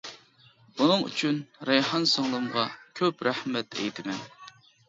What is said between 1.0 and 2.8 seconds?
ئۈچۈن رەيھان سىڭلىمغا